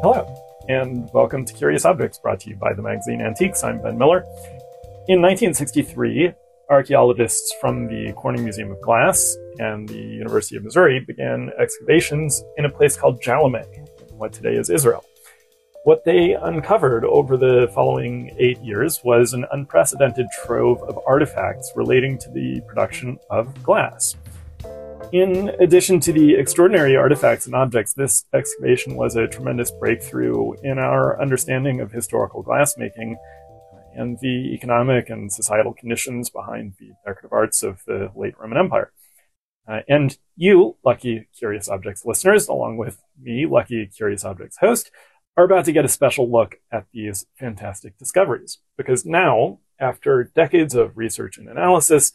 [0.00, 0.32] Hello,
[0.68, 3.64] and welcome to Curious Objects, brought to you by the magazine Antiques.
[3.64, 4.20] I'm Ben Miller.
[5.08, 6.32] In 1963,
[6.70, 12.64] archaeologists from the Corning Museum of Glass and the University of Missouri began excavations in
[12.64, 13.64] a place called Jalame,
[14.12, 15.04] what today is Israel.
[15.82, 22.18] What they uncovered over the following eight years was an unprecedented trove of artifacts relating
[22.18, 24.14] to the production of glass.
[25.12, 30.78] In addition to the extraordinary artifacts and objects, this excavation was a tremendous breakthrough in
[30.78, 33.16] our understanding of historical glassmaking
[33.94, 38.92] and the economic and societal conditions behind the decorative arts of the late Roman Empire.
[39.66, 44.90] Uh, and you, lucky Curious Objects listeners, along with me, lucky Curious Objects host,
[45.38, 48.58] are about to get a special look at these fantastic discoveries.
[48.76, 52.12] Because now, after decades of research and analysis,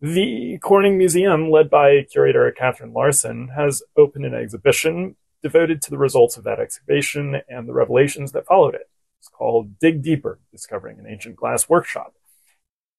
[0.00, 5.98] the Corning Museum, led by curator Katherine Larson, has opened an exhibition devoted to the
[5.98, 8.90] results of that excavation and the revelations that followed it.
[9.18, 12.14] It's called Dig Deeper, Discovering an Ancient Glass Workshop.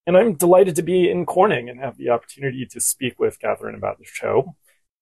[0.07, 3.75] And I'm delighted to be in Corning and have the opportunity to speak with Katherine
[3.75, 4.55] about the show,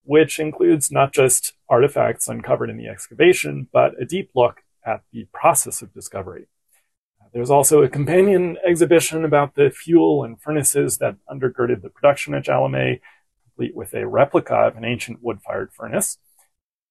[0.04, 5.28] which includes not just artifacts uncovered in the excavation, but a deep look at the
[5.32, 6.48] process of discovery.
[7.36, 12.46] There's also a companion exhibition about the fuel and furnaces that undergirded the production at
[12.46, 13.02] Jalame,
[13.44, 16.18] complete with a replica of an ancient wood-fired furnace.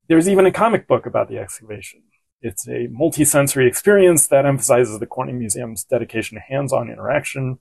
[0.06, 2.02] There's even a comic book about the excavation.
[2.42, 7.58] It's a multi-sensory experience that emphasizes the Corning Museum's dedication to hands-on interaction.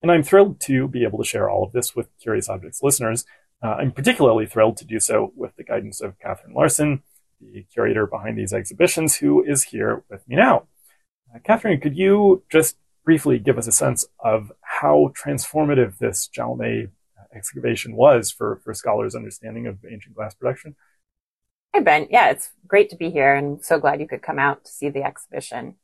[0.00, 3.24] And I'm thrilled to be able to share all of this with Curious Objects listeners.
[3.60, 7.02] Uh, I'm particularly thrilled to do so with the guidance of Katherine Larson,
[7.40, 10.68] the curator behind these exhibitions, who is here with me now.
[11.36, 16.90] Uh, Katherine, could you just briefly give us a sense of how transformative this Jalame
[17.34, 20.76] excavation was for, for scholars' understanding of ancient glass production?
[21.74, 22.06] Hi, Ben.
[22.10, 24.88] Yeah, it's great to be here and so glad you could come out to see
[24.88, 25.74] the exhibition.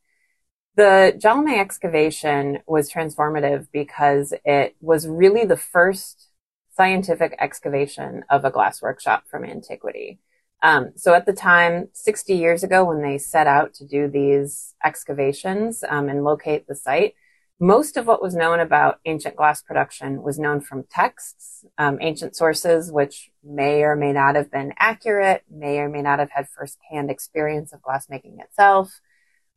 [0.77, 6.29] The Jalame excavation was transformative because it was really the first
[6.75, 10.19] scientific excavation of a glass workshop from antiquity.
[10.63, 14.75] Um, so at the time, 60 years ago, when they set out to do these
[14.85, 17.15] excavations um, and locate the site,
[17.59, 22.37] most of what was known about ancient glass production was known from texts, um, ancient
[22.37, 26.49] sources, which may or may not have been accurate, may or may not have had
[26.49, 29.01] firsthand experience of glassmaking itself,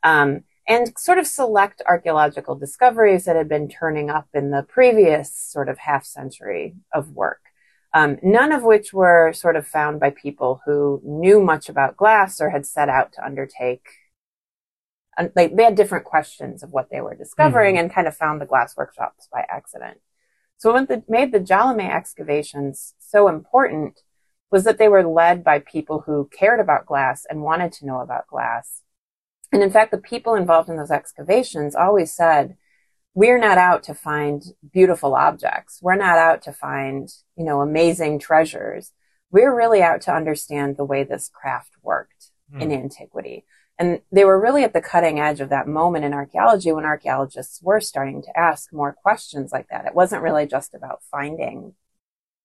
[0.03, 5.33] um, and sort of select archaeological discoveries that had been turning up in the previous
[5.33, 7.41] sort of half century of work
[7.95, 12.41] um, none of which were sort of found by people who knew much about glass
[12.41, 13.87] or had set out to undertake.
[15.17, 17.85] And they, they had different questions of what they were discovering mm-hmm.
[17.85, 20.01] and kind of found the glass workshops by accident.
[20.57, 24.01] So what the, made the Jalame excavations so important
[24.51, 28.01] was that they were led by people who cared about glass and wanted to know
[28.01, 28.81] about glass.
[29.53, 32.57] And in fact, the people involved in those excavations always said,
[33.15, 34.43] we're not out to find
[34.73, 35.79] beautiful objects.
[35.81, 38.91] We're not out to find, you know, amazing treasures.
[39.31, 42.61] We're really out to understand the way this craft worked mm.
[42.61, 43.45] in antiquity.
[43.79, 47.61] And they were really at the cutting edge of that moment in archaeology when archaeologists
[47.61, 49.85] were starting to ask more questions like that.
[49.85, 51.73] It wasn't really just about finding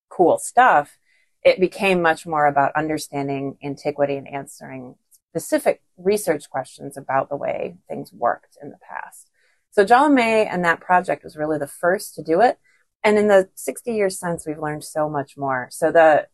[0.09, 0.99] cool stuff.
[1.43, 4.95] It became much more about understanding antiquity and answering
[5.31, 9.30] specific research questions about the way things worked in the past.
[9.71, 12.59] So Jalame and that project was really the first to do it.
[13.03, 15.69] And in the 60 years since, we've learned so much more.
[15.71, 16.27] So the,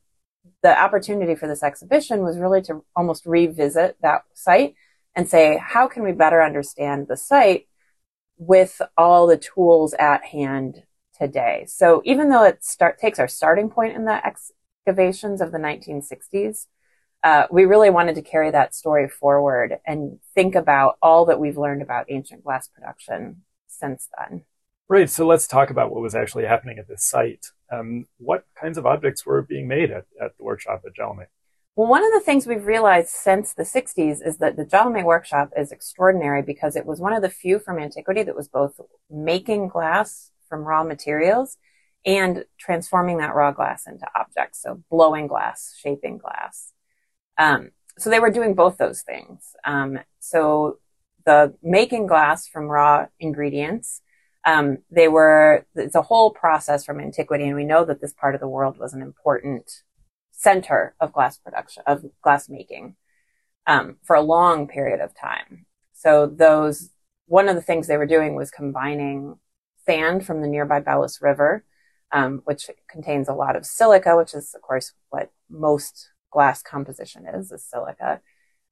[0.62, 4.74] the opportunity for this exhibition was really to almost revisit that site
[5.14, 7.68] and say, how can we better understand the site
[8.38, 10.82] with all the tools at hand
[11.18, 11.64] today?
[11.68, 16.66] So even though it start, takes our starting point in the excavations of the 1960s,
[17.26, 21.58] uh, we really wanted to carry that story forward and think about all that we've
[21.58, 24.44] learned about ancient glass production since then.
[24.88, 25.10] Right.
[25.10, 27.46] So let's talk about what was actually happening at this site.
[27.72, 31.26] Um, what kinds of objects were being made at, at the workshop at Jalame?
[31.74, 35.50] Well, one of the things we've realized since the 60s is that the Jalame workshop
[35.56, 38.80] is extraordinary because it was one of the few from antiquity that was both
[39.10, 41.58] making glass from raw materials
[42.04, 44.62] and transforming that raw glass into objects.
[44.62, 46.72] So blowing glass, shaping glass.
[47.38, 49.54] Um, so they were doing both those things.
[49.64, 50.78] Um, so
[51.24, 54.02] the making glass from raw ingredients,
[54.44, 57.44] um, they were, it's a whole process from antiquity.
[57.44, 59.82] And we know that this part of the world was an important
[60.30, 62.96] center of glass production, of glass making,
[63.66, 65.66] um, for a long period of time.
[65.92, 66.90] So those,
[67.26, 69.38] one of the things they were doing was combining
[69.84, 71.64] sand from the nearby Belus River,
[72.12, 77.26] um, which contains a lot of silica, which is, of course, what most glass composition
[77.26, 78.20] is, is silica,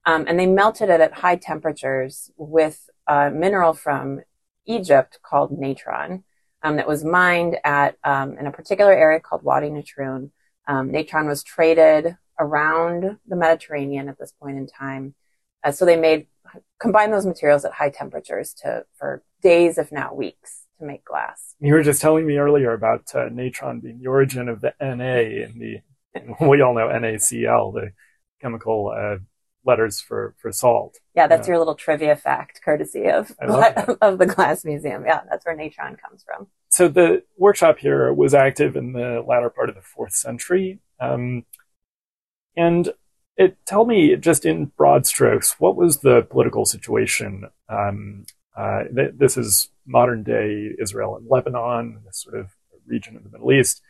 [0.05, 4.21] Um, and they melted it at high temperatures with a mineral from
[4.67, 6.25] Egypt called natron
[6.63, 10.23] um, that was mined at um, in a particular area called Wadi Natrun.
[10.69, 13.01] Um, natron was traded around
[13.31, 15.15] the Mediterranean at this point in time.
[15.63, 16.27] Uh, so they made
[16.79, 21.55] combine those materials at high temperatures to for days, if not weeks, to make glass.
[21.61, 25.15] You were just telling me earlier about uh, natron being the origin of the Na
[25.45, 25.75] in the
[26.41, 27.93] we all know NaCl, the
[28.41, 29.17] chemical uh,
[29.65, 30.99] letters for for salt.
[31.15, 35.05] Yeah, that's your little trivia fact, courtesy of of the Glass Museum.
[35.07, 36.49] Yeah, that's where natron comes from.
[36.71, 41.45] So the workshop here was active in the latter part of the fourth century, um,
[42.57, 42.91] and
[43.37, 47.45] it tell me just in broad strokes what was the political situation.
[47.69, 48.27] Um,
[48.57, 52.55] uh, th- this is modern day Israel and Lebanon, this sort of
[52.87, 53.83] region of the Middle East.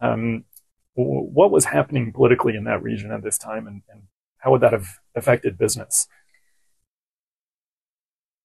[0.00, 0.44] Um,
[0.94, 4.02] what was happening politically in that region at this time, and, and
[4.38, 6.06] how would that have affected business?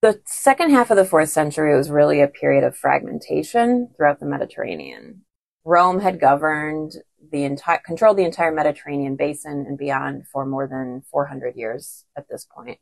[0.01, 4.27] The second half of the fourth century was really a period of fragmentation throughout the
[4.27, 5.23] Mediterranean.
[5.65, 6.94] Rome had governed
[7.31, 12.29] the entire, controlled the entire Mediterranean basin and beyond for more than 400 years at
[12.29, 12.79] this point.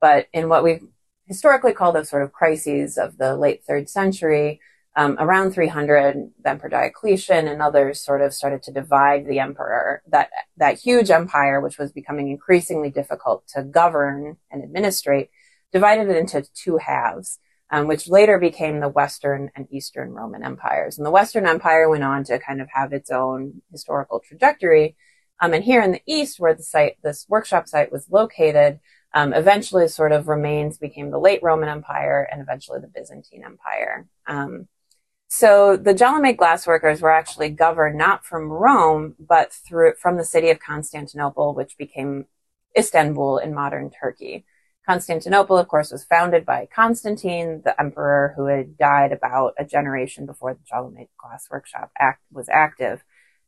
[0.00, 0.80] But in what we
[1.26, 4.60] historically call the sort of crises of the late third century,
[4.96, 10.02] um, around 300, the Emperor Diocletian and others sort of started to divide the emperor,
[10.08, 15.28] that, that huge empire, which was becoming increasingly difficult to govern and administrate,
[15.70, 17.38] divided it into two halves,
[17.70, 20.96] um, which later became the Western and Eastern Roman empires.
[20.96, 24.96] And the Western Empire went on to kind of have its own historical trajectory.
[25.42, 28.80] Um, and here in the East, where the site, this workshop site was located,
[29.12, 34.06] um, eventually sort of remains became the late Roman Empire and eventually the Byzantine Empire.
[34.26, 34.68] Um,
[35.28, 40.50] so the Jalame glassworkers were actually governed not from Rome, but through from the city
[40.50, 42.26] of Constantinople, which became
[42.78, 44.44] Istanbul in modern Turkey.
[44.86, 50.26] Constantinople, of course, was founded by Constantine, the emperor who had died about a generation
[50.26, 53.02] before the Jalame Glass Workshop act was active.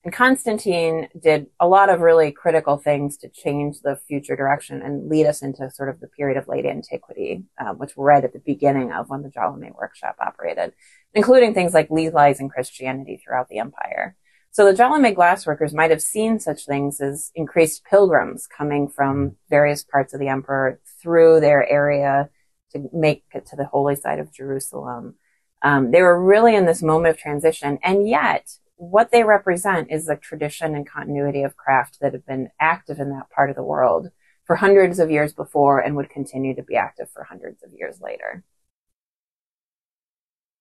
[0.08, 5.06] And Constantine did a lot of really critical things to change the future direction and
[5.06, 8.32] lead us into sort of the period of late antiquity, um, which we're right at
[8.32, 10.72] the beginning of when the Jalame Workshop operated,
[11.12, 14.16] including things like legalizing Christianity throughout the empire.
[14.50, 19.84] So the Jalame glassworkers might have seen such things as increased pilgrims coming from various
[19.84, 22.31] parts of the emperor through their area
[22.72, 25.16] to make it to the holy site of Jerusalem.
[25.60, 28.49] Um, they were really in this moment of transition, and yet
[28.79, 33.11] what they represent is the tradition and continuity of craft that have been active in
[33.11, 34.11] that part of the world
[34.45, 38.01] for hundreds of years before and would continue to be active for hundreds of years
[38.01, 38.45] later.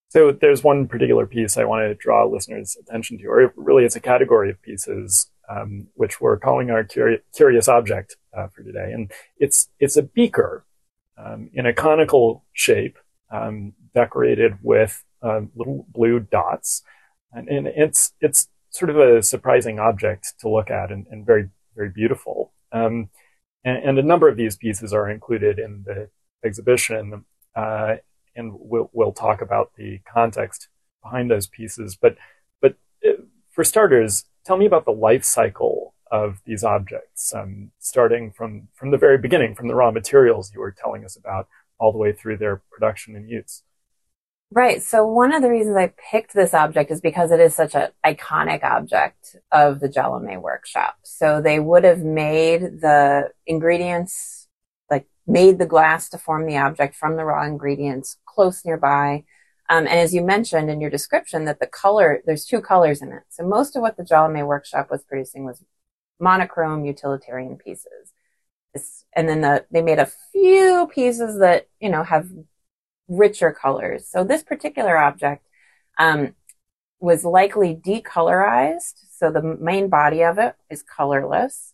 [0.09, 3.95] So there's one particular piece I want to draw listeners' attention to, or really it's
[3.95, 8.91] a category of pieces um, which we're calling our curi- curious object uh, for today,
[8.93, 10.65] and it's it's a beaker
[11.17, 12.97] um, in a conical shape,
[13.31, 16.83] um, decorated with uh, little blue dots,
[17.33, 21.49] and, and, it's it's sort of a surprising object to look at and, and very
[21.75, 22.53] very beautiful.
[22.71, 23.09] Um,
[23.63, 26.09] and, and, a number of these pieces are included in the
[26.43, 27.25] exhibition.
[27.55, 27.95] Uh,
[28.37, 30.69] and we'll, we'll talk about the context
[31.03, 31.97] behind those pieces.
[31.99, 32.15] But,
[32.61, 32.75] but
[33.05, 38.69] uh, for starters, tell me about the life cycle of these objects, um, starting from,
[38.75, 41.47] from the very beginning, from the raw materials you were telling us about,
[41.79, 43.63] all the way through their production and use.
[44.49, 44.81] Right.
[44.81, 47.89] So one of the reasons I picked this object is because it is such an
[48.05, 50.95] iconic object of the Jalame workshop.
[51.03, 54.47] So they would have made the ingredients
[54.89, 59.25] like made the glass to form the object from the raw ingredients close nearby.
[59.69, 63.11] Um, and as you mentioned in your description, that the color, there's two colors in
[63.11, 63.23] it.
[63.27, 65.61] So most of what the Jalame workshop was producing was
[66.21, 68.13] monochrome utilitarian pieces.
[69.13, 72.29] And then the, they made a few pieces that, you know, have
[73.07, 74.07] richer colors.
[74.07, 75.45] So this particular object,
[75.97, 76.35] um,
[76.99, 78.95] was likely decolorized.
[79.17, 81.73] So the main body of it is colorless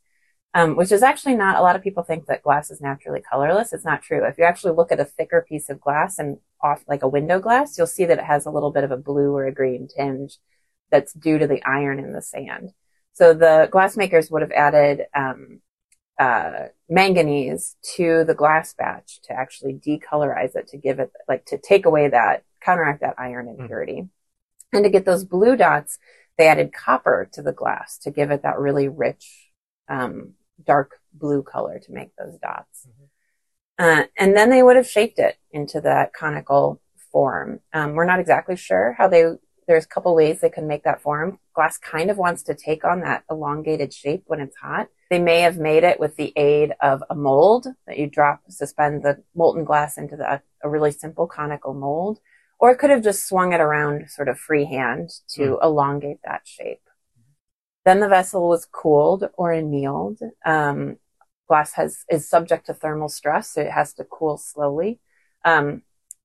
[0.53, 3.73] um, which is actually not, a lot of people think that glass is naturally colorless.
[3.73, 4.23] It's not true.
[4.25, 7.39] If you actually look at a thicker piece of glass and off like a window
[7.39, 9.87] glass, you'll see that it has a little bit of a blue or a green
[9.87, 10.37] tinge
[10.91, 12.71] that's due to the iron in the sand.
[13.13, 15.61] So the glassmakers would have added, um,
[16.19, 21.57] uh, manganese to the glass batch to actually decolorize it, to give it, like to
[21.57, 23.61] take away that, counteract that iron hmm.
[23.61, 24.01] impurity.
[24.01, 24.09] Mm.
[24.73, 25.99] And to get those blue dots,
[26.37, 29.51] they added copper to the glass to give it that really rich,
[29.87, 30.33] um,
[30.65, 32.87] dark blue color to make those dots.
[32.87, 33.03] Mm-hmm.
[33.79, 37.59] Uh, and then they would have shaped it into that conical form.
[37.71, 39.25] Um, we're not exactly sure how they
[39.67, 41.39] there's a couple ways they can make that form.
[41.53, 44.89] Glass kind of wants to take on that elongated shape when it's hot.
[45.09, 49.03] They may have made it with the aid of a mold that you drop, suspend
[49.03, 52.19] the molten glass into the, a really simple conical mold,
[52.59, 55.63] or it could have just swung it around sort of freehand to mm.
[55.63, 56.81] elongate that shape.
[57.85, 60.19] Then the vessel was cooled or annealed.
[60.45, 60.97] Um,
[61.47, 64.99] glass has is subject to thermal stress, so it has to cool slowly.
[65.43, 65.83] Um,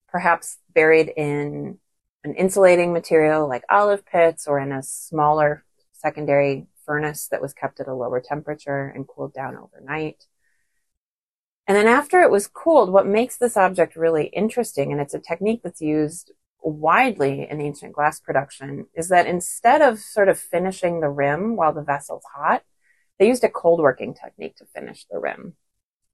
[0.08, 1.78] perhaps buried in
[2.24, 7.80] an insulating material like olive pits or in a smaller secondary furnace that was kept
[7.80, 10.26] at a lower temperature and cooled down overnight.
[11.66, 15.18] And then after it was cooled, what makes this object really interesting, and it's a
[15.18, 16.32] technique that's used
[16.62, 21.74] widely in ancient glass production, is that instead of sort of finishing the rim while
[21.74, 22.62] the vessel's hot,
[23.18, 25.54] they used a cold working technique to finish the rim.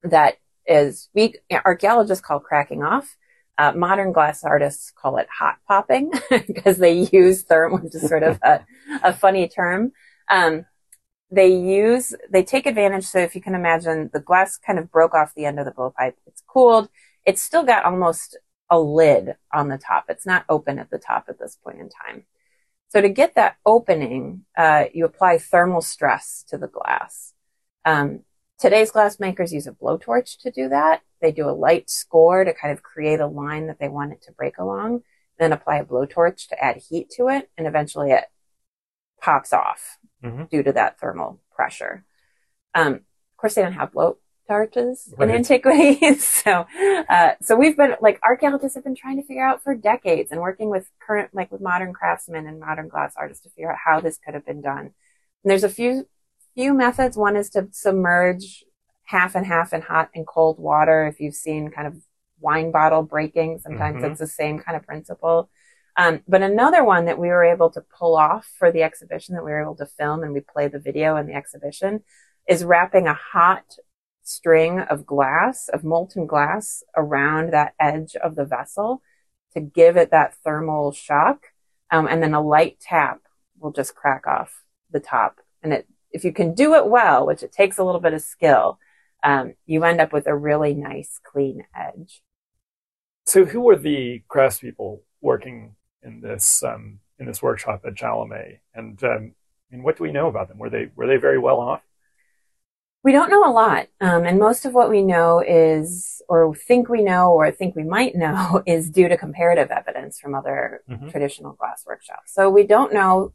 [0.03, 0.35] That
[0.67, 3.15] is, we archaeologists call cracking off.
[3.57, 6.11] Uh, modern glass artists call it hot popping
[6.47, 8.65] because they use therm, which is sort of a,
[9.03, 9.93] a funny term.
[10.29, 10.65] Um,
[11.31, 13.05] they use, they take advantage.
[13.05, 15.71] So if you can imagine the glass kind of broke off the end of the
[15.71, 16.13] blowpipe.
[16.27, 16.89] It's cooled.
[17.25, 18.37] It's still got almost
[18.69, 20.05] a lid on the top.
[20.09, 22.23] It's not open at the top at this point in time.
[22.89, 27.33] So to get that opening, uh, you apply thermal stress to the glass.
[27.83, 28.21] Um,
[28.59, 31.01] today's glass makers use a blowtorch to do that.
[31.21, 34.21] They do a light score to kind of create a line that they want it
[34.23, 35.01] to break along,
[35.39, 38.25] then apply a blowtorch to add heat to it, and eventually it
[39.21, 40.43] pops off mm-hmm.
[40.45, 42.05] due to that thermal pressure.
[42.73, 45.29] Um, of course, they don't have blow torches right.
[45.29, 46.15] in antiquity.
[46.19, 46.65] so,
[47.09, 50.41] uh, so we've been like archaeologists have been trying to figure out for decades and
[50.41, 53.99] working with current, like with modern craftsmen and modern glass artists to figure out how
[53.99, 54.91] this could have been done.
[55.43, 56.07] And there's a few,
[56.55, 57.17] few methods.
[57.17, 58.63] One is to submerge
[59.03, 61.05] half and half in hot and cold water.
[61.05, 61.95] If you've seen kind of
[62.39, 64.11] wine bottle breaking, sometimes mm-hmm.
[64.11, 65.49] it's the same kind of principle.
[65.97, 69.45] Um, but another one that we were able to pull off for the exhibition that
[69.45, 72.03] we were able to film and we play the video in the exhibition
[72.47, 73.77] is wrapping a hot
[74.23, 79.01] string of glass, of molten glass around that edge of the vessel
[79.53, 81.45] to give it that thermal shock.
[81.91, 83.21] Um, and then a light tap
[83.59, 85.39] will just crack off the top.
[85.63, 88.21] And it, if you can do it well, which it takes a little bit of
[88.21, 88.79] skill,
[89.23, 92.21] um, you end up with a really nice clean edge.
[93.25, 98.59] So who were the craftspeople working in this, um, in this workshop at Jalame?
[98.73, 99.33] And, um,
[99.71, 100.59] and what do we know about them?
[100.59, 101.81] Were they, were they very well off?
[103.03, 103.87] We don't know a lot.
[104.01, 107.83] Um, and most of what we know is, or think we know, or think we
[107.83, 111.09] might know, is due to comparative evidence from other mm-hmm.
[111.09, 112.33] traditional glass workshops.
[112.33, 113.33] So we don't know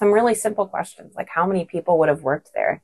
[0.00, 2.82] some really simple questions, like how many people would have worked there.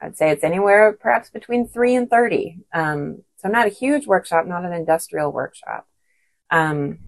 [0.00, 2.58] I'd say it's anywhere perhaps between three and 30.
[2.74, 5.86] Um, so not a huge workshop, not an industrial workshop.
[6.50, 6.98] Um,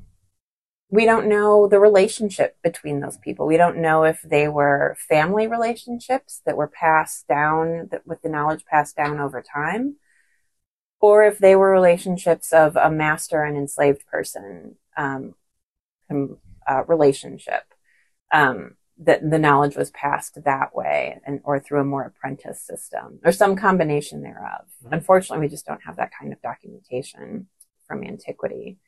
[0.89, 3.45] we don't know the relationship between those people.
[3.45, 8.29] We don't know if they were family relationships that were passed down, that with the
[8.29, 9.97] knowledge passed down over time,
[11.01, 15.35] or if they were relationships of a master and enslaved person um,
[16.09, 17.65] uh, relationship.
[18.33, 23.19] Um, that the knowledge was passed that way and or through a more apprentice system
[23.25, 24.67] or some combination thereof.
[24.85, 24.95] Mm-hmm.
[24.95, 27.49] Unfortunately, we just don't have that kind of documentation
[27.87, 28.79] from antiquity.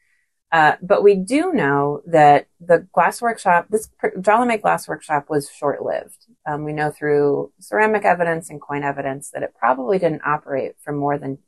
[0.53, 5.83] Uh, but we do know that the glass workshop, this Jalame glass workshop was short
[5.83, 6.27] lived.
[6.47, 10.93] Um, we know through ceramic evidence and coin evidence that it probably didn't operate for
[10.93, 11.39] more than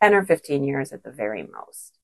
[0.00, 1.98] 10 or 15 years at the very most.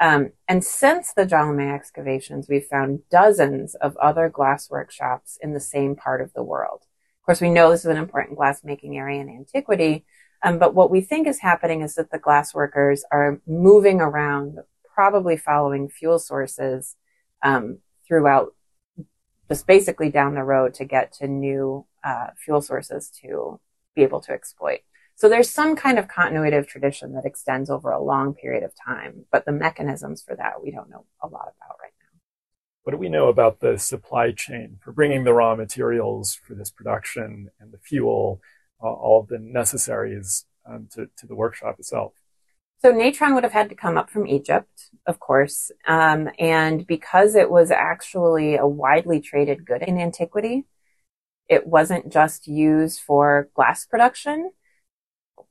[0.00, 5.60] Um, and since the Jalame excavations, we've found dozens of other glass workshops in the
[5.60, 6.82] same part of the world.
[6.82, 10.04] Of course, we know this is an important glass making area in antiquity,
[10.42, 14.58] um, but what we think is happening is that the glass workers are moving around
[14.94, 16.96] probably following fuel sources
[17.42, 18.54] um, throughout,
[19.48, 23.58] just basically down the road to get to new uh, fuel sources to
[23.94, 24.80] be able to exploit.
[25.16, 28.72] So there's some kind of continuity of tradition that extends over a long period of
[28.74, 32.18] time, but the mechanisms for that we don't know a lot about right now.
[32.82, 36.70] What do we know about the supply chain for bringing the raw materials for this
[36.70, 38.40] production and the fuel,
[38.82, 42.12] uh, all of the necessaries um, to, to the workshop itself?
[42.82, 45.70] So natron would have had to come up from Egypt, of course.
[45.86, 50.64] Um, and because it was actually a widely traded good in antiquity,
[51.48, 54.50] it wasn't just used for glass production.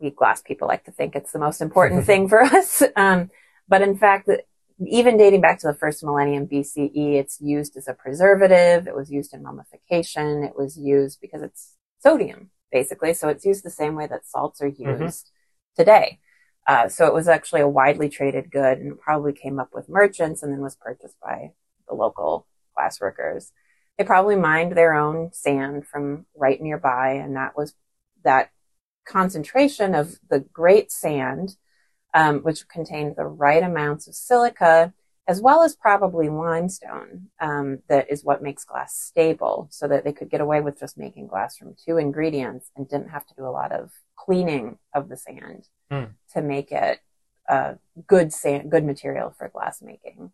[0.03, 2.83] We glass people like to think it's the most important thing for us.
[2.95, 3.31] Um,
[3.67, 4.29] but in fact,
[4.86, 8.88] even dating back to the first millennium BCE, it's used as a preservative.
[8.88, 10.43] It was used in mummification.
[10.43, 13.13] It was used because it's sodium, basically.
[13.13, 15.03] So it's used the same way that salts are mm-hmm.
[15.03, 15.81] used mm-hmm.
[15.81, 16.19] today.
[16.65, 20.43] Uh, so it was actually a widely traded good and probably came up with merchants
[20.43, 21.51] and then was purchased by
[21.88, 23.51] the local glassworkers.
[23.98, 27.75] They probably mined their own sand from right nearby, and that was
[28.24, 28.50] that
[29.05, 31.57] concentration of the great sand,
[32.13, 34.93] um, which contained the right amounts of silica,
[35.27, 40.12] as well as probably limestone, um, that is what makes glass stable, so that they
[40.12, 43.45] could get away with just making glass from two ingredients and didn't have to do
[43.45, 46.12] a lot of cleaning of the sand Hmm.
[46.33, 47.00] to make it
[47.48, 50.31] a good sand, good material for glass making.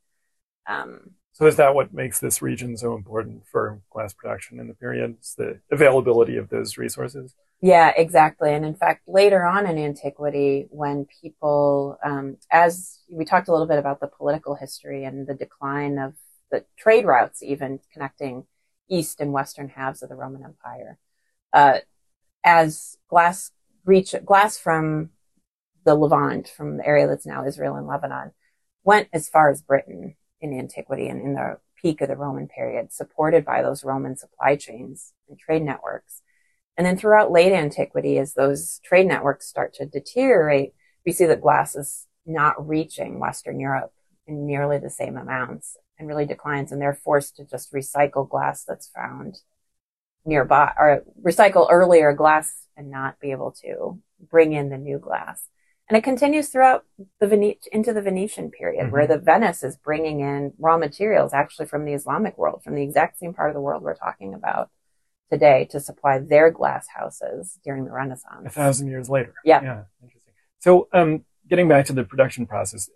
[0.67, 4.73] Um, So is that what makes this region so important for glass production in the
[4.73, 5.17] period?
[5.21, 7.35] Is the availability of those resources?
[7.61, 8.53] Yeah, exactly.
[8.53, 13.67] And in fact, later on in antiquity, when people, um, as we talked a little
[13.67, 16.13] bit about the political history and the decline of
[16.51, 18.45] the trade routes, even connecting
[18.89, 20.97] east and western halves of the Roman Empire,
[21.53, 21.79] uh,
[22.45, 23.51] as glass
[23.85, 25.11] reach glass from
[25.85, 28.31] the Levant, from the area that's now Israel and Lebanon,
[28.83, 32.93] went as far as Britain in antiquity and in the peak of the Roman period,
[32.93, 36.21] supported by those Roman supply chains and trade networks.
[36.79, 40.73] And then throughout late antiquity, as those trade networks start to deteriorate,
[41.05, 43.91] we see that glass is not reaching Western Europe
[44.25, 46.71] in nearly the same amounts and really declines.
[46.71, 49.41] And they're forced to just recycle glass that's found
[50.23, 53.99] nearby or recycle earlier glass and not be able to
[54.31, 55.49] bring in the new glass.
[55.89, 56.85] And it continues throughout
[57.19, 58.91] the Vene- into the Venetian period, Mhm.
[58.91, 62.83] where the Venice is bringing in raw materials actually from the Islamic world, from the
[62.83, 64.69] exact same part of the world we're talking about
[65.31, 68.43] today to supply their glass houses during the Renaissance.
[68.45, 69.33] A thousand years later.
[69.43, 69.61] Yeah.
[69.61, 69.83] Yeah.
[70.01, 70.33] Interesting.
[70.59, 72.89] So, um, getting back to the production process,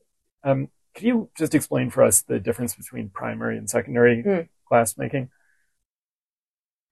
[0.43, 4.49] um, could you just explain for us the difference between primary and secondary Mm.
[4.67, 5.29] glass making?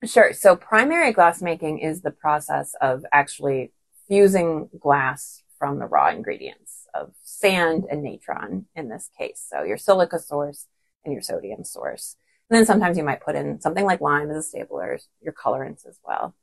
[0.04, 0.32] Sure.
[0.32, 3.72] So primary glass making is the process of actually
[4.08, 9.44] fusing glass from the raw ingredients of sand and natron in this case.
[9.48, 10.66] So your silica source
[11.04, 12.16] and your sodium source.
[12.52, 15.86] And then sometimes you might put in something like lime as a stabilizer, your colorants
[15.86, 16.34] as well.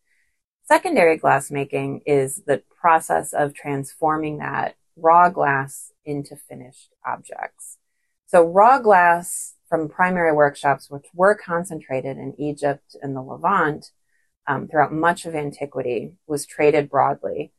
[0.64, 7.78] Secondary glass making is the process of transforming that raw glass into finished objects.
[8.26, 13.92] So raw glass from primary workshops, which were concentrated in Egypt and the Levant
[14.48, 17.52] um, throughout much of antiquity, was traded broadly.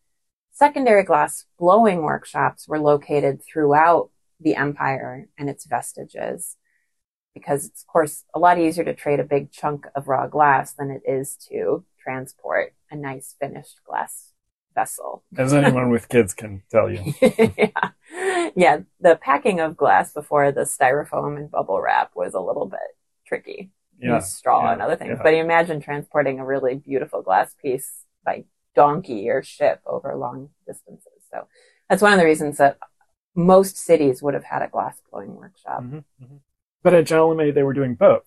[0.51, 4.11] Secondary glass blowing workshops were located throughout
[4.41, 6.57] the empire and its vestiges
[7.35, 10.73] because it's, of course, a lot easier to trade a big chunk of raw glass
[10.73, 14.33] than it is to transport a nice finished glass
[14.75, 15.25] vessel.
[15.37, 17.15] As anyone with kids can tell you.
[17.23, 18.51] yeah.
[18.57, 22.81] yeah, the packing of glass before the styrofoam and bubble wrap was a little bit
[23.27, 23.71] tricky.
[24.01, 24.17] Yeah.
[24.17, 25.17] Use straw yeah, and other things.
[25.17, 25.23] yeah.
[25.23, 31.13] But imagine transporting a really beautiful glass piece by donkey or ship over long distances.
[31.31, 31.47] So
[31.89, 32.79] that's one of the reasons that
[33.35, 35.83] most cities would have had a glass blowing workshop.
[35.83, 36.41] Mhm, mhm.
[36.83, 38.25] But at Jalame, they were doing both.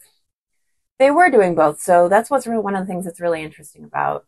[1.00, 1.82] They were doing both.
[1.82, 4.26] So that's what's really one of the things that's really interesting about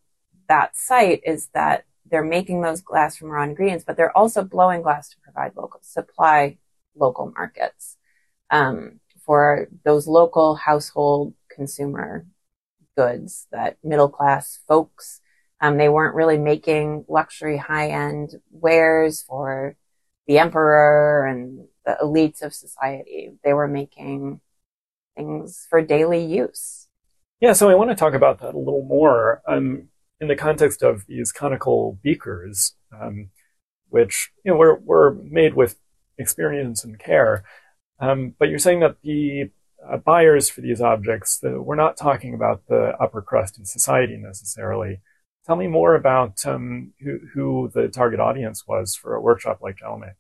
[0.47, 4.81] that site is that they're making those glass from raw ingredients, but they're also blowing
[4.81, 6.57] glass to provide local supply
[6.95, 7.97] local markets
[8.51, 12.25] um, for those local household consumer
[12.95, 15.21] goods that middle class folks.
[15.61, 19.75] Um, they weren't really making luxury high end wares for
[20.27, 23.31] the emperor and the elites of society.
[23.43, 24.41] They were making
[25.15, 26.87] things for daily use.
[27.39, 30.81] Yeah, so I want to talk about that a little more um, in the context
[30.81, 33.29] of these conical beakers, um,
[33.89, 35.75] which you know were were made with
[36.17, 37.43] experience and care.
[37.99, 39.51] Um, but you're saying that the
[39.87, 44.17] uh, buyers for these objects, the, we're not talking about the upper crust in society
[44.17, 45.01] necessarily.
[45.45, 49.77] Tell me more about um, who, who the target audience was for a workshop like
[49.77, 50.13] Jalame.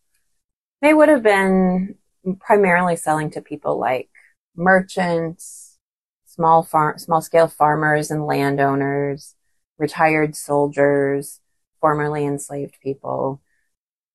[0.81, 1.95] They would have been
[2.39, 4.09] primarily selling to people like
[4.55, 5.77] merchants,
[6.25, 9.35] small farm, small scale farmers and landowners,
[9.77, 11.39] retired soldiers,
[11.79, 13.41] formerly enslaved people.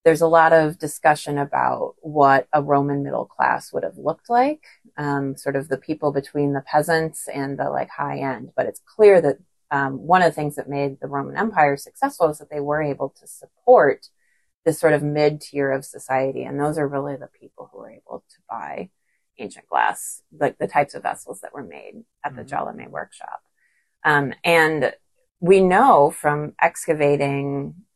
[0.05, 4.62] There's a lot of discussion about what a Roman middle class would have looked like,
[4.96, 8.53] um, sort of the people between the peasants and the like high end.
[8.57, 9.38] But it's clear that
[9.70, 12.83] um, one of the things that made the Roman Empire successful is that they were
[12.83, 14.09] able to support
[14.64, 16.44] this sort of mid tier of society.
[16.44, 18.90] And those are really the people who were able to buy
[19.38, 22.49] ancient glass, like the types of vessels that were made at the Mhm.
[22.49, 23.42] Jalame workshop.
[24.05, 24.94] Um, and
[25.40, 27.87] we know from excavating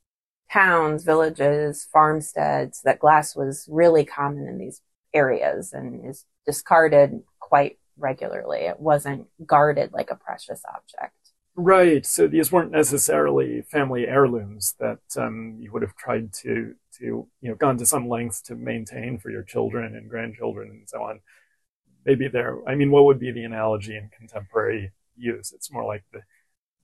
[0.51, 4.81] towns, villages, farmsteads that glass was really common in these
[5.13, 8.61] areas and is discarded quite regularly.
[8.61, 11.24] It wasn't guarded like a precious object.
[11.57, 12.05] Right.
[12.05, 17.05] So these weren't necessarily family heirlooms that um, you would have tried to to
[17.41, 21.03] you know gone to some lengths to maintain for your children and grandchildren and so
[21.03, 21.21] on.
[22.05, 22.59] maybe there.
[22.69, 25.53] I mean, what would be the analogy in contemporary use?
[25.53, 26.21] It's more like the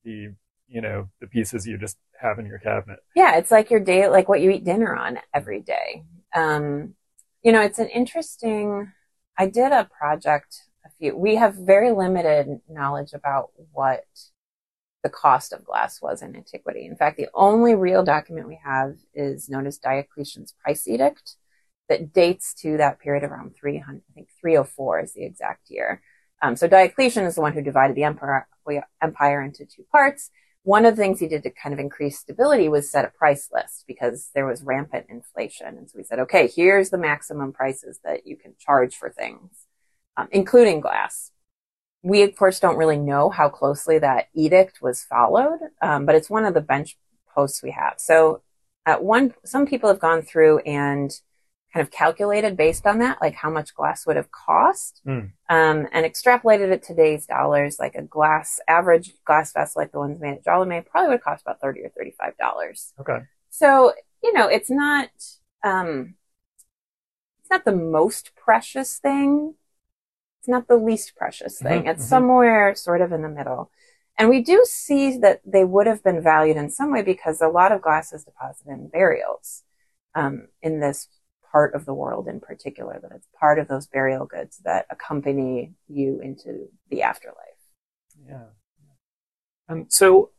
[0.03, 0.33] the
[0.67, 2.99] you know the pieces you just have in your cabinet.
[3.15, 6.03] Yeah, it's like your day, like what you eat dinner on every day.
[6.33, 6.95] Um,
[7.43, 8.91] you know, it's an interesting.
[9.37, 11.17] I did a project a few.
[11.17, 14.05] We have very limited knowledge about what
[15.03, 16.85] the cost of glass was in antiquity.
[16.85, 21.35] In fact, the only real document we have is known as Diocletian's Price Edict
[21.89, 26.01] that dates to that period around 300, I think 304 is the exact year.
[26.41, 28.47] Um, so Diocletian is the one who divided the empire,
[29.01, 30.29] empire into two parts.
[30.63, 33.49] One of the things he did to kind of increase stability was set a price
[33.51, 35.67] list because there was rampant inflation.
[35.67, 39.51] And so we said, okay, here's the maximum prices that you can charge for things,
[40.17, 41.31] um, including glass
[42.03, 46.29] we of course don't really know how closely that edict was followed, um, but it's
[46.29, 46.97] one of the bench
[47.33, 47.95] posts we have.
[47.97, 48.41] So
[48.85, 51.11] at one, some people have gone through and
[51.73, 55.31] kind of calculated based on that, like how much glass would have cost, mm.
[55.49, 57.77] um, and extrapolated it today's dollars.
[57.79, 61.43] Like a glass average glass vessel, like the ones made at Jalame, probably would cost
[61.43, 62.93] about thirty or thirty-five dollars.
[62.99, 63.19] Okay.
[63.49, 65.09] So you know, it's not
[65.63, 66.15] um,
[67.41, 69.55] it's not the most precious thing,
[70.41, 71.79] it's not the least precious mm-hmm, thing.
[71.81, 73.69] Mm-hmm, it's somewhere sort of in the middle.
[74.17, 77.47] And we do see that they would have been valued in some way because a
[77.47, 79.63] lot of glass is deposited in burials
[80.15, 81.09] um, in this
[81.51, 85.73] part of the world in particular, that it's part of those burial goods that accompany
[85.87, 87.37] you into the afterlife.
[88.27, 88.45] Yeah.
[89.69, 90.31] Um, so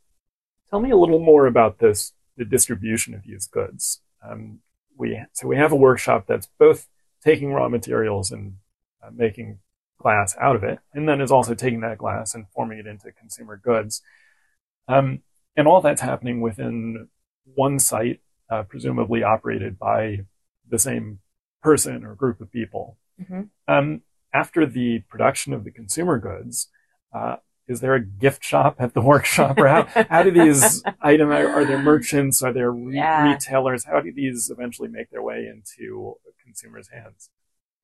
[0.69, 4.01] tell me a little more about this, the distribution of these goods.
[4.29, 4.61] Um,
[4.99, 6.89] we, so we have a workshop that's both
[7.23, 8.55] taking raw materials and
[9.01, 9.61] uh, making
[10.03, 13.13] glass out of it, and then is also taking that glass and forming it into
[13.13, 14.03] consumer goods.
[14.89, 15.21] Um,
[15.57, 17.09] and all that's happening within
[17.55, 20.21] one site, uh, presumably operated by
[20.69, 21.21] the same
[21.63, 22.99] person or group of people.
[23.21, 23.43] Mm-hmm.
[23.69, 24.03] Um,
[24.35, 26.69] after the production of the consumer goods,
[27.15, 27.37] uh,
[27.69, 31.49] is there a gift shop at the workshop, or how, how do these items are,
[31.49, 32.43] are, there merchants?
[32.43, 33.33] Are there re- yeah.
[33.33, 33.85] retailers?
[33.85, 37.31] How do these eventually make their way into consumers' hands?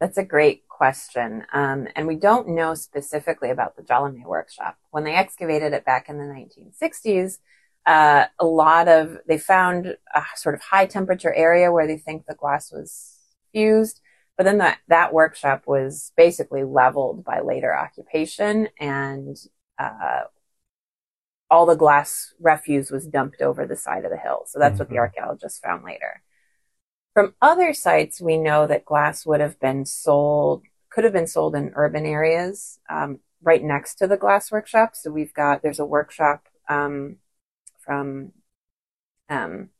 [0.00, 1.44] That's a great question.
[1.52, 4.78] Um, and we don't know specifically about the Jalame workshop.
[4.90, 7.38] When they excavated it back in the 1960s,
[7.84, 12.26] uh, a lot of, they found a sort of high temperature area where they think
[12.26, 13.16] the glass was
[13.52, 14.00] fused.
[14.36, 19.36] But then that, that workshop was basically leveled by later occupation and,
[19.78, 20.22] uh,
[21.50, 24.42] all the glass refuse was dumped over the side of the hill.
[24.46, 24.80] So that's mm-hmm.
[24.80, 26.22] what the archaeologists found later.
[27.18, 31.56] From other sites, we know that glass would have been sold, could have been sold
[31.56, 34.94] in urban areas um, right next to the glass workshop.
[34.94, 37.16] So we've got, there's a workshop um,
[37.80, 38.34] from
[39.28, 39.70] um,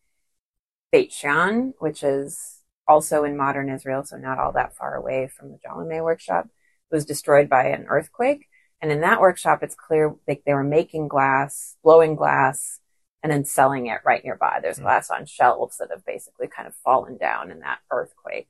[0.91, 5.53] Beit Shean, which is also in modern Israel, so not all that far away from
[5.53, 6.47] the Jalame workshop.
[6.91, 8.49] It was destroyed by an earthquake.
[8.83, 12.81] And in that workshop, it's clear like they were making glass, blowing glass,
[13.23, 14.59] and then selling it right nearby.
[14.63, 14.83] There's mm.
[14.83, 18.49] glass on shelves that have basically kind of fallen down in that earthquake.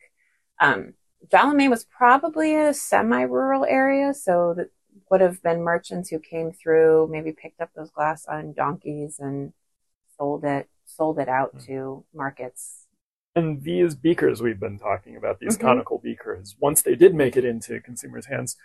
[0.61, 0.95] Um,
[1.29, 4.71] Jalame was probably a semi-rural area, so that
[5.11, 9.53] would have been merchants who came through, maybe picked up those glass on donkeys and
[10.17, 11.67] sold it, sold it out mm.
[11.67, 12.87] to markets.
[13.37, 15.67] And these beakers we've been talking about, these mm-hmm.
[15.67, 18.57] conical beakers, once they did make it into consumers' hands,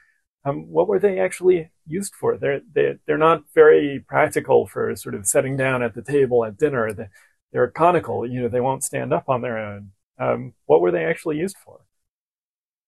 [0.45, 2.37] um, what were they actually used for?
[2.37, 6.57] They're, they, they're not very practical for sort of setting down at the table at
[6.57, 7.09] dinner.
[7.51, 9.91] They're conical, you know, they won't stand up on their own.
[10.19, 11.81] Um, what were they actually used for?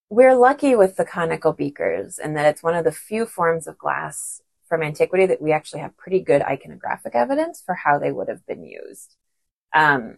[0.10, 3.78] We're lucky with the conical beakers in that it's one of the few forms of
[3.78, 8.28] glass from antiquity that we actually have pretty good iconographic evidence for how they would
[8.28, 9.16] have been used.
[9.74, 10.18] Um,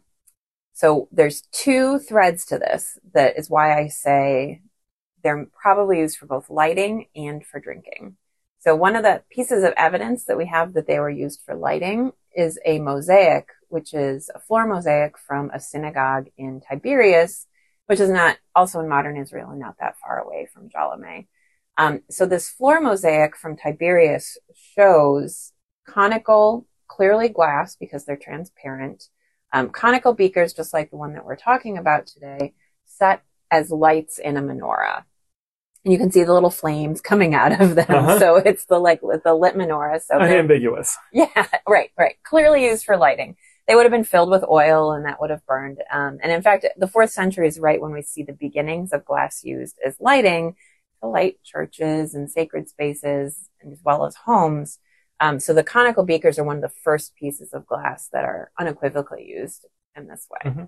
[0.74, 4.62] so there's two threads to this that is why I say
[5.28, 8.16] they're probably used for both lighting and for drinking.
[8.60, 11.54] So one of the pieces of evidence that we have that they were used for
[11.54, 17.46] lighting is a mosaic, which is a floor mosaic from a synagogue in Tiberias,
[17.88, 21.28] which is not also in modern Israel and not that far away from Jalame.
[21.78, 24.38] Um, so this floor mosaic from Tiberias
[24.78, 25.52] shows
[25.86, 29.10] conical, clearly glass because they're transparent,
[29.52, 32.54] um, conical beakers, just like the one that we're talking about today,
[32.86, 35.04] set as lights in a menorah
[35.88, 37.86] and you can see the little flames coming out of them.
[37.88, 38.20] Uh-huh.
[38.20, 40.02] So it's the like the lit menorah.
[40.02, 40.98] So ambiguous.
[41.14, 42.18] Yeah, right, right.
[42.24, 43.38] Clearly used for lighting.
[43.70, 45.78] They would have been filled with oil and that would have burned.
[45.90, 49.06] Um, and in fact, the fourth century is right when we see the beginnings of
[49.06, 50.58] glass used as lighting
[51.02, 54.80] to light churches and sacred spaces as well as homes.
[55.22, 58.52] Um, so the conical beakers are one of the first pieces of glass that are
[58.60, 60.52] unequivocally used in this way.
[60.52, 60.64] Mm-hmm.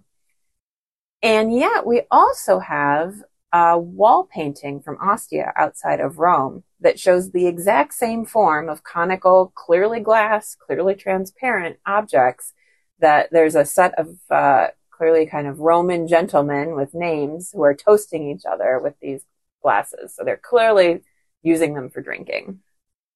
[1.22, 3.16] And yet we also have
[3.52, 8.84] a wall painting from Ostia outside of Rome that shows the exact same form of
[8.84, 12.54] conical, clearly glass, clearly transparent objects.
[13.00, 17.74] That there's a set of uh, clearly kind of Roman gentlemen with names who are
[17.74, 19.22] toasting each other with these
[19.62, 20.14] glasses.
[20.16, 21.02] So they're clearly
[21.42, 22.60] using them for drinking.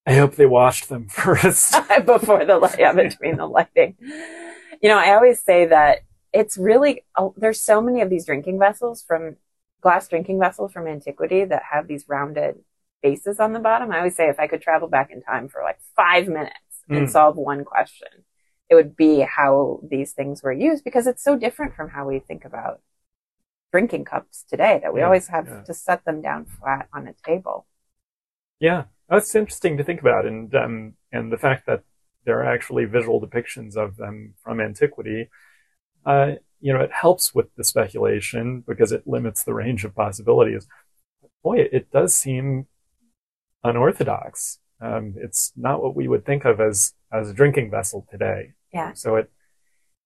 [0.06, 3.96] I hope they washed them first before the light, yeah, between the lighting.
[4.82, 6.00] You know, I always say that
[6.34, 9.38] it's really oh, there's so many of these drinking vessels from
[9.84, 12.56] glass drinking vessels from antiquity that have these rounded
[13.04, 13.92] bases on the bottom.
[13.92, 16.56] I always say if I could travel back in time for like five minutes
[16.90, 16.98] mm.
[16.98, 18.08] and solve one question,
[18.70, 22.20] it would be how these things were used because it's so different from how we
[22.20, 22.80] think about
[23.72, 25.62] drinking cups today that we yeah, always have yeah.
[25.64, 27.68] to set them down flat on a table.
[28.60, 31.82] Yeah, that's interesting to think about, and um, and the fact that
[32.26, 35.30] there are actually visual depictions of them from antiquity.
[36.06, 40.66] Uh, you know, it helps with the speculation because it limits the range of possibilities.
[41.44, 42.68] Boy, it does seem
[43.66, 44.60] unorthodox.
[44.82, 48.54] Um, it's not what we would think of as as a drinking vessel today.
[48.74, 48.94] Yeah.
[48.94, 49.30] So it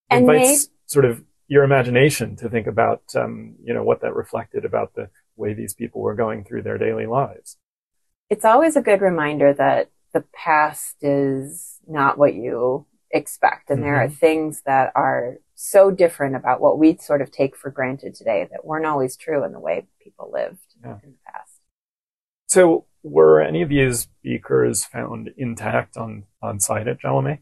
[0.10, 4.66] and invites sort of your imagination to think about, um, you know, what that reflected
[4.66, 7.58] about the way these people were going through their daily lives.
[8.32, 13.86] It's always a good reminder that the past is not what you expect, and mm-hmm.
[13.86, 14.16] there are mm-hmm.
[14.16, 18.66] things that are so different about what we sort of take for granted today that
[18.66, 20.98] weren't always true in the way people lived yeah.
[21.04, 21.54] in the past.
[22.48, 27.40] So, were any of these beakers found intact on, on site at Jalame?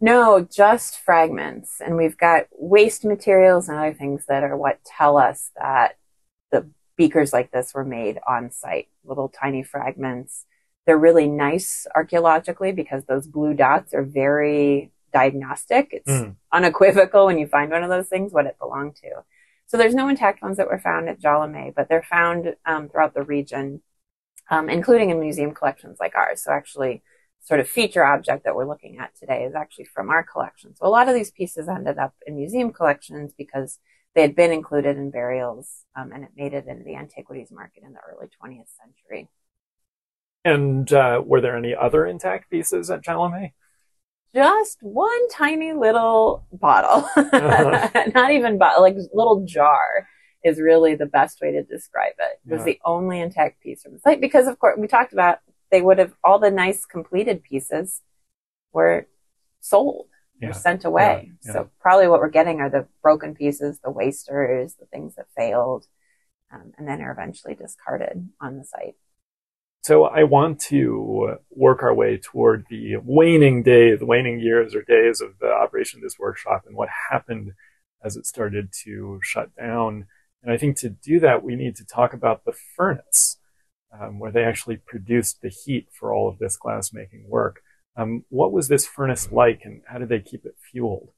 [0.00, 1.80] No, just fragments.
[1.84, 5.96] And we've got waste materials and other things that are what tell us that
[6.52, 10.44] the beakers like this were made on site, little tiny fragments.
[10.86, 15.88] They're really nice archaeologically because those blue dots are very diagnostic.
[15.92, 16.36] It's mm.
[16.52, 19.24] unequivocal when you find one of those things what it belonged to.
[19.66, 23.14] So there's no intact ones that were found at Jalame, but they're found um, throughout
[23.14, 23.82] the region,
[24.48, 26.42] um, including in museum collections like ours.
[26.44, 27.02] So actually,
[27.40, 30.74] sort of feature object that we're looking at today is actually from our collection.
[30.74, 33.78] So a lot of these pieces ended up in museum collections because
[34.14, 37.82] they had been included in burials, um, and it made it into the antiquities market
[37.84, 39.28] in the early 20th century.
[40.44, 43.52] And uh, were there any other intact pieces at Jalame?
[44.36, 48.02] Just one tiny little bottle, uh-huh.
[48.14, 50.06] not even bottle, like little jar
[50.44, 52.38] is really the best way to describe it.
[52.46, 52.74] It was yeah.
[52.74, 55.38] the only intact piece from the site because, of course, we talked about
[55.72, 58.02] they would have all the nice completed pieces
[58.72, 59.06] were
[59.60, 60.06] sold
[60.40, 60.50] yeah.
[60.50, 61.32] or sent away.
[61.44, 61.52] Yeah.
[61.52, 65.86] So probably what we're getting are the broken pieces, the wasters, the things that failed,
[66.52, 68.96] um, and then are eventually discarded on the site.
[69.86, 74.82] So I want to work our way toward the waning days, the waning years or
[74.82, 77.52] days of the operation of this workshop and what happened
[78.02, 80.06] as it started to shut down.
[80.42, 83.36] And I think to do that, we need to talk about the furnace,
[83.96, 87.60] um, where they actually produced the heat for all of this glassmaking work.
[87.96, 91.10] Um, what was this furnace like and how did they keep it fueled?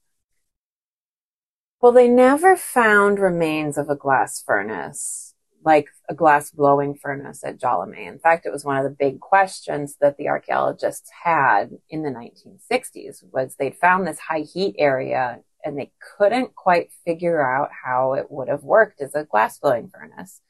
[1.81, 5.28] Well, they never found remains of a glass furnace
[5.63, 8.07] like a glass blowing furnace at Jalame.
[8.07, 12.09] In fact, it was one of the big questions that the archaeologists had in the
[12.09, 18.13] 1960s was they'd found this high heat area and they couldn't quite figure out how
[18.13, 20.41] it would have worked as a glass blowing furnace.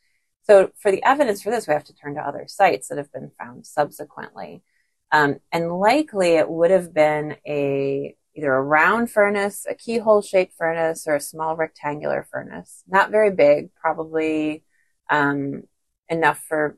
[0.44, 3.12] So for the evidence for this, we have to turn to other sites that have
[3.12, 4.64] been found subsequently.
[5.12, 10.54] Um, and likely it would have been a either a round furnace, a keyhole shaped
[10.58, 12.84] furnace, or a small rectangular furnace.
[12.88, 14.64] Not very big, probably
[15.10, 15.64] um,
[16.08, 16.78] enough for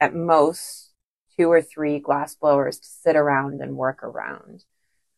[0.00, 0.92] at most
[1.36, 4.64] two or three glass blowers to sit around and work around.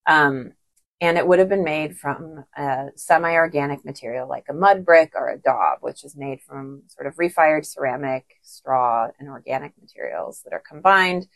[0.06, 0.52] Um,
[1.00, 5.30] and it would have been made from a semi-organic material like a mud brick or
[5.30, 10.52] a daub, which is made from sort of refired ceramic, straw, and organic materials that
[10.52, 11.26] are combined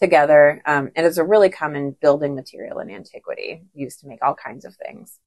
[0.00, 0.62] together.
[0.64, 4.64] Um, and it's a really common building material in antiquity, used to make all kinds
[4.64, 5.18] of things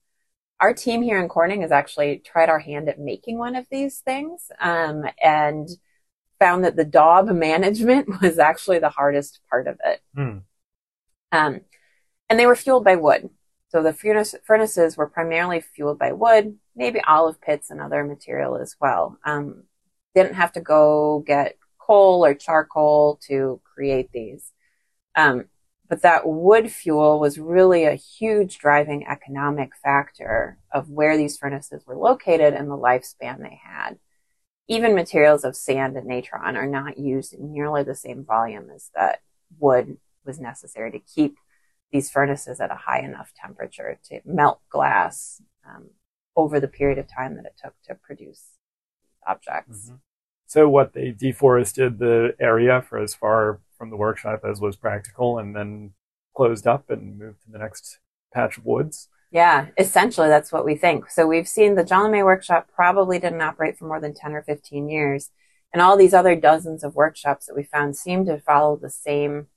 [0.59, 3.99] our team here in Corning has actually tried our hand at making one of these
[3.99, 5.67] things um, and
[6.39, 10.01] found that the daub management was actually the hardest part of it.
[10.15, 10.37] Hmm.
[11.31, 11.61] Um,
[12.29, 13.29] and they were fueled by wood.
[13.69, 18.55] So the furnace, furnaces were primarily fueled by wood, maybe olive pits and other material
[18.55, 19.17] as well.
[19.25, 19.63] Um,
[20.13, 24.51] didn't have to go get coal or charcoal to create these.
[25.15, 25.45] Um,
[25.93, 31.85] but that wood fuel was really a huge driving economic factor of where these furnaces
[31.85, 33.99] were located and the lifespan they had.
[34.67, 38.89] Even materials of sand and natron are not used in nearly the same volume as
[38.95, 39.19] that
[39.59, 41.37] wood was necessary to keep
[41.91, 45.91] these furnaces at a high enough temperature to melt glass um,
[46.35, 48.45] over the period of time that it took to produce
[49.27, 49.85] objects.
[49.85, 49.97] Mm-hmm.
[50.47, 55.39] So what they deforested the area for as far from the workshop as was practical,
[55.39, 55.91] and then
[56.33, 57.99] closed up and moved to the next
[58.33, 59.09] patch of woods.
[59.29, 61.09] Yeah, essentially that's what we think.
[61.11, 64.87] So we've seen the Jalame workshop probably didn't operate for more than 10 or 15
[64.87, 65.31] years.
[65.73, 69.47] And all these other dozens of workshops that we found seem to follow the same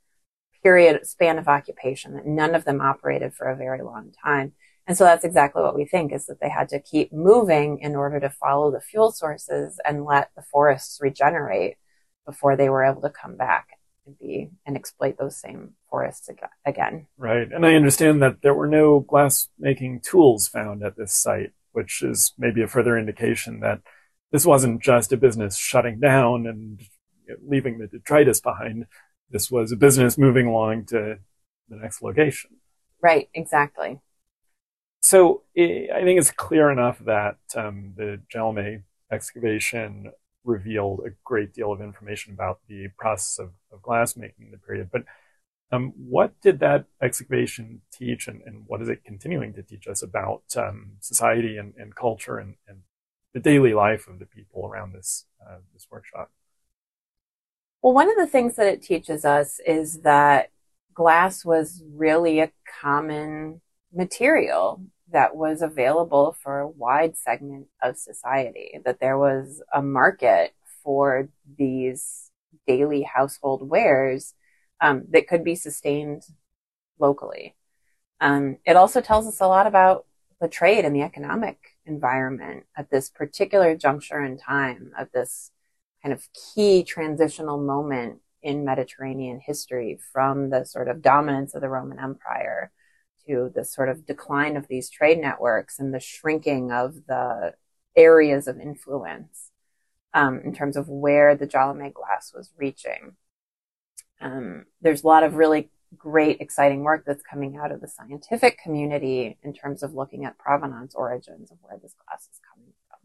[0.61, 4.55] period span of occupation that none of them operated for a very long time.
[4.89, 7.95] And so that's exactly what we think is that they had to keep moving in
[7.95, 11.77] order to follow the fuel sources and let the forests regenerate
[12.25, 13.76] before they were able to come back
[14.11, 16.29] be and exploit those same forests
[16.65, 17.07] again.
[17.17, 17.51] Right.
[17.51, 22.03] And I understand that there were no glass making tools found at this site, which
[22.03, 23.81] is maybe a further indication that
[24.33, 26.81] this wasn't just a business shutting down and
[27.47, 28.87] leaving the detritus behind.
[29.31, 31.19] This was a business moving along to
[31.69, 32.51] the next location.
[33.03, 34.01] Right, exactly.
[35.01, 40.11] So I think it's clear enough that um, the Jalame excavation
[40.47, 44.59] revealed a great deal of information about the process of, of glass making in the
[44.59, 44.89] period.
[44.93, 45.05] But
[45.73, 50.01] um, what did that excavation teach, and, and, what is it continuing to teach us
[50.01, 52.79] about um, society and, and culture and, and,
[53.35, 56.31] the daily life of the people around this uh, this workshop?
[57.83, 60.51] Well, one of the things that it teaches us is that
[60.95, 63.61] glass was really a common
[63.93, 64.81] material
[65.13, 71.29] that was available for a wide segment of society, that there was a market for
[71.59, 72.31] these
[72.67, 74.35] daily household wares
[74.81, 76.23] um, that could be sustained
[76.99, 77.55] locally.
[78.21, 80.07] Um, it also tells us a lot about
[80.41, 85.51] the trade and the economic environment at this particular juncture in time of this
[86.03, 91.69] kind of key transitional moment in Mediterranean history from the sort of dominance of the
[91.69, 92.71] Roman Empire
[93.27, 97.55] to the sort of decline of these trade networks and the shrinking of the
[97.97, 99.51] areas of influence
[100.15, 103.17] um, in terms of where the Jalame glass was reaching.
[104.21, 108.59] Um, there's a lot of really great, exciting work that's coming out of the scientific
[108.63, 112.99] community in terms of looking at provenance origins of where this glass is coming from.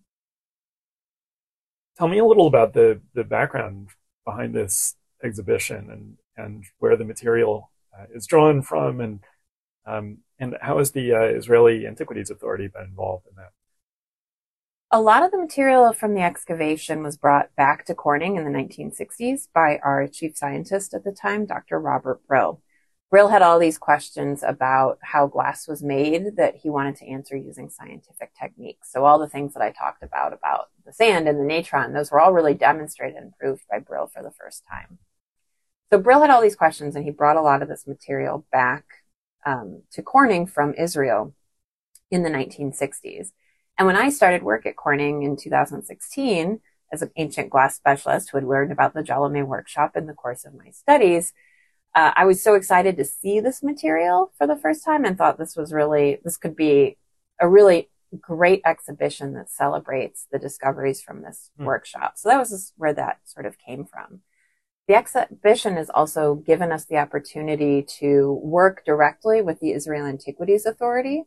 [1.97, 3.89] Tell me a little about the, the background
[4.25, 9.19] behind this exhibition and, and where the material uh, is drawn from and
[9.85, 13.51] um, and how has the uh, Israeli Antiquities Authority been involved in that?
[14.93, 18.51] A lot of the material from the excavation was brought back to Corning in the
[18.51, 21.79] 1960s by our chief scientist at the time, Dr.
[21.79, 22.61] Robert Brill.
[23.09, 27.35] Brill had all these questions about how glass was made that he wanted to answer
[27.35, 28.91] using scientific techniques.
[28.91, 32.11] So all the things that I talked about, about the sand and the natron, those
[32.11, 34.97] were all really demonstrated and proved by Brill for the first time.
[35.89, 38.85] So Brill had all these questions and he brought a lot of this material back
[39.45, 41.34] um, to Corning from Israel
[42.10, 43.32] in the 1960s.
[43.77, 46.60] And when I started work at Corning in 2016
[46.91, 50.45] as an ancient glass specialist who had learned about the Jalame workshop in the course
[50.45, 51.34] of my studies,
[51.95, 55.38] uh, I was so excited to see this material for the first time and thought
[55.38, 56.97] this was really, this could be
[57.39, 61.65] a really great exhibition that celebrates the discoveries from this mm.
[61.65, 62.13] workshop.
[62.17, 64.21] So that was where that sort of came from.
[64.91, 70.65] The exhibition has also given us the opportunity to work directly with the Israel Antiquities
[70.65, 71.23] Authority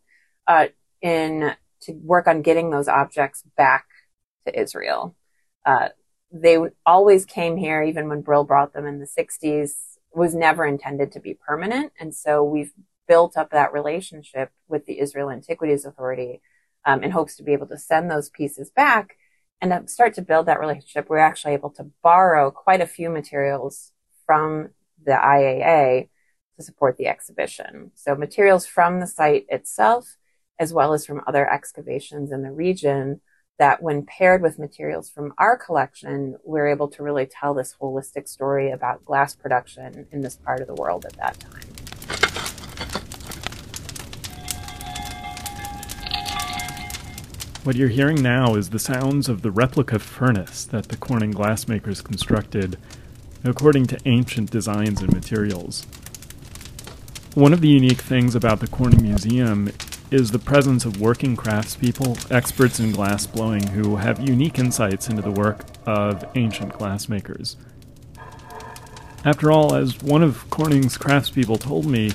[0.46, 0.66] uh,
[1.00, 3.87] in to work on getting those objects back
[4.46, 5.16] to Israel.
[5.64, 5.88] Uh,
[6.31, 9.70] they always came here, even when Brill brought them in the 60s,
[10.12, 11.90] was never intended to be permanent.
[11.98, 12.74] And so we've
[13.09, 16.42] built up that relationship with the Israel Antiquities Authority
[16.85, 19.16] um, in hopes to be able to send those pieces back
[19.60, 23.92] and start to build that relationship, we're actually able to borrow quite a few materials
[24.26, 24.70] from
[25.04, 26.08] the IAA
[26.56, 27.90] to support the exhibition.
[27.94, 30.16] So materials from the site itself,
[30.58, 33.20] as well as from other excavations in the region
[33.58, 38.28] that when paired with materials from our collection, we're able to really tell this holistic
[38.28, 41.84] story about glass production in this part of the world at that time.
[47.64, 52.05] What you're hearing now is the sounds of the replica furnace that the Corning glassmakers
[52.05, 52.77] constructed
[53.42, 55.86] according to ancient designs and materials.
[57.32, 59.70] One of the unique things about the Corning Museum
[60.11, 65.22] is the presence of working craftspeople, experts in glass blowing, who have unique insights into
[65.22, 67.57] the work of ancient glassmakers.
[69.24, 72.12] After all, as one of Corning's craftspeople told me,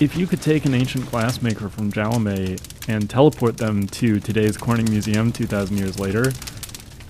[0.00, 4.88] if you could take an ancient glassmaker from Jalame and teleport them to today's Corning
[4.88, 6.32] Museum 2,000 years later,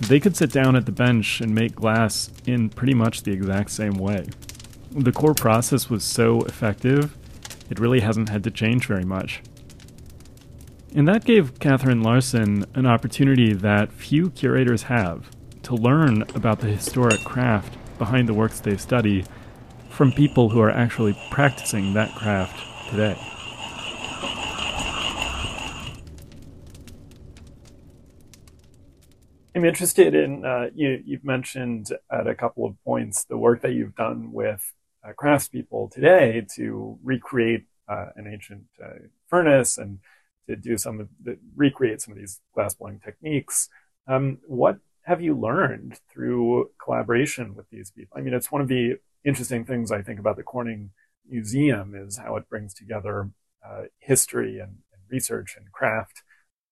[0.01, 3.71] they could sit down at the bench and make glass in pretty much the exact
[3.71, 4.27] same way.
[4.91, 7.17] The core process was so effective,
[7.69, 9.41] it really hasn't had to change very much.
[10.93, 15.31] And that gave Katherine Larson an opportunity that few curators have
[15.63, 19.23] to learn about the historic craft behind the works they study
[19.89, 23.17] from people who are actually practicing that craft today.
[29.55, 31.01] I'm interested in uh, you.
[31.05, 34.73] You've mentioned at a couple of points the work that you've done with
[35.05, 39.99] uh, craftspeople today to recreate uh, an ancient uh, furnace and
[40.47, 43.69] to do some of the recreate some of these glass blowing techniques.
[44.07, 48.17] Um, what have you learned through collaboration with these people?
[48.17, 50.91] I mean, it's one of the interesting things I think about the Corning
[51.27, 53.29] Museum is how it brings together
[53.65, 56.23] uh, history and, and, research and craft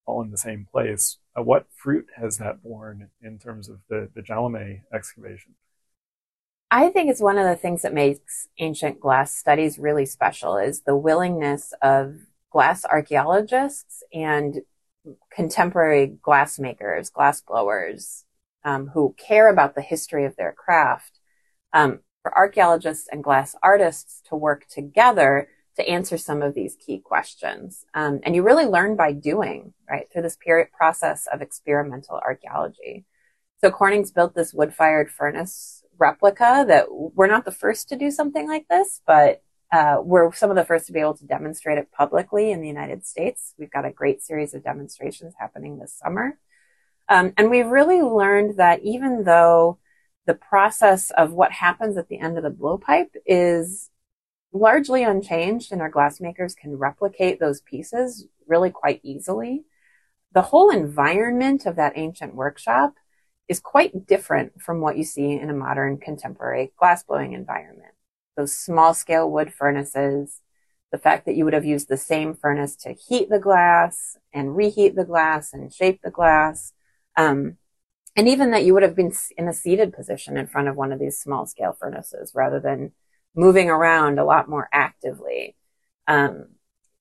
[0.06, 1.18] all in the same place.
[1.38, 5.56] Uh, what fruit has that borne in terms of the, the Jalame excavation?
[6.72, 10.82] I think it's one of the things that makes ancient glass studies really special is
[10.82, 12.16] the willingness of
[12.52, 14.62] glass archaeologists and
[15.32, 18.26] contemporary glassmakers, glass blowers,
[18.64, 21.20] um, who care about the history of their craft,
[21.74, 25.48] um, for archaeologists and glass artists to work together
[25.78, 27.86] to answer some of these key questions.
[27.94, 33.06] Um, and you really learn by doing, right, through this period process of experimental archaeology.
[33.62, 38.48] So Corning's built this wood-fired furnace replica that we're not the first to do something
[38.48, 39.42] like this, but
[39.72, 42.68] uh, we're some of the first to be able to demonstrate it publicly in the
[42.68, 43.54] United States.
[43.58, 46.38] We've got a great series of demonstrations happening this summer.
[47.08, 49.78] Um, and we've really learned that even though
[50.26, 53.90] the process of what happens at the end of the blowpipe is
[54.52, 59.64] largely unchanged and our glassmakers can replicate those pieces really quite easily,
[60.32, 62.96] the whole environment of that ancient workshop
[63.48, 67.94] is quite different from what you see in a modern contemporary glassblowing environment
[68.40, 70.42] those small scale wood furnaces,
[70.94, 74.56] the fact that you would have used the same furnace to heat the glass and
[74.56, 76.72] reheat the glass and shape the glass.
[77.18, 77.58] Um,
[78.16, 80.92] and even that you would have been in a seated position in front of one
[80.92, 82.92] of these small scale furnaces rather than
[83.36, 85.56] moving around a lot more actively.
[86.08, 86.50] Um,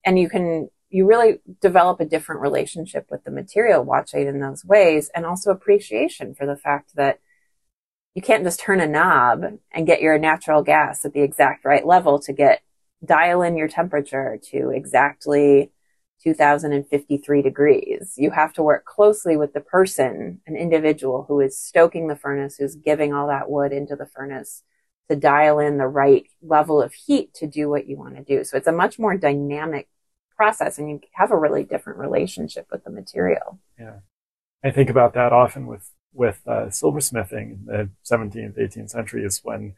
[0.04, 4.64] and you can, you really develop a different relationship with the material watching in those
[4.64, 7.20] ways and also appreciation for the fact that
[8.14, 11.86] you can't just turn a knob and get your natural gas at the exact right
[11.86, 12.62] level to get
[13.04, 15.70] dial in your temperature to exactly
[16.22, 18.14] 2053 degrees.
[18.16, 22.56] You have to work closely with the person, an individual who is stoking the furnace,
[22.56, 24.62] who's giving all that wood into the furnace
[25.08, 28.44] to dial in the right level of heat to do what you want to do.
[28.44, 29.88] So it's a much more dynamic
[30.36, 33.58] process and you have a really different relationship with the material.
[33.78, 33.98] Yeah.
[34.62, 39.74] I think about that often with with uh, silversmithing in the 17th, 18th centuries when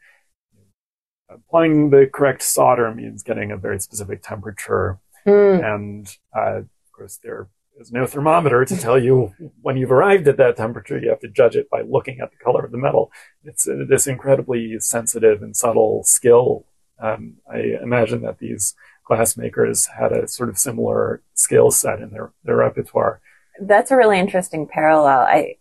[1.29, 4.99] applying the correct solder means getting a very specific temperature.
[5.25, 5.75] Mm.
[5.75, 7.47] And uh, of course, there
[7.79, 10.99] is no thermometer to tell you when you've arrived at that temperature.
[10.99, 13.11] You have to judge it by looking at the color of the metal.
[13.43, 16.65] It's uh, this incredibly sensitive and subtle skill.
[16.99, 22.11] Um, I imagine that these glass makers had a sort of similar skill set in
[22.11, 23.21] their, their repertoire.
[23.59, 25.21] That's a really interesting parallel.
[25.21, 25.55] I,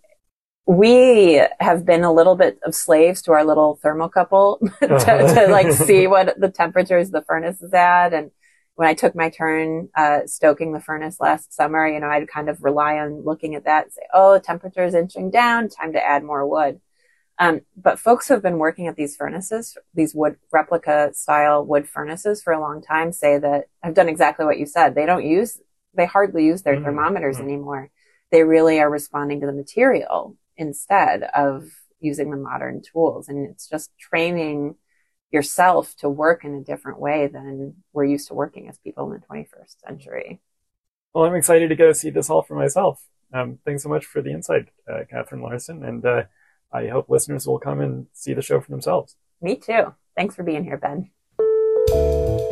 [0.67, 5.73] we have been a little bit of slaves to our little thermocouple to, to, like
[5.87, 8.13] see what the temperatures the furnace is at.
[8.13, 8.31] And
[8.81, 12.49] when I took my turn uh, stoking the furnace last summer, you know, I'd kind
[12.49, 15.69] of rely on looking at that and say, "Oh, the temperature is inching down.
[15.69, 16.81] Time to add more wood."
[17.39, 21.91] Um, but folks who have been working at these furnaces, these wood replica style wood
[21.91, 24.95] furnaces for a long time, say that I've done exactly what you said.
[24.95, 25.61] They don't use,
[25.93, 26.87] they hardly use their mm-hmm.
[26.87, 27.49] thermometers mm-hmm.
[27.49, 27.91] anymore.
[28.33, 31.69] They really are responding to the material instead of
[32.01, 33.29] using the modern tools.
[33.29, 34.77] And it's just training
[35.31, 39.21] yourself to work in a different way than we're used to working as people in
[39.21, 40.41] the 21st century.
[41.15, 43.05] Well, I'm excited to go see this all for myself.
[43.33, 45.85] Um, thanks so much for the insight, uh, Katherine Larson.
[45.85, 46.25] And uh,
[46.73, 49.17] I hope listeners will come and see the show for themselves.
[49.41, 49.95] Me too.
[50.17, 51.11] Thanks for being here, Ben.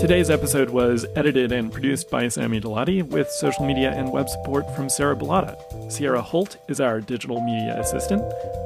[0.00, 4.74] Today's episode was edited and produced by Sammy Delati with social media and web support
[4.76, 5.90] from Sarah Bellotta.
[5.90, 8.22] Sierra Holt is our digital media assistant.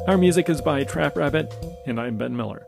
[0.06, 1.52] Our music is by Trap Rabbit,
[1.86, 2.66] and I'm Ben Miller.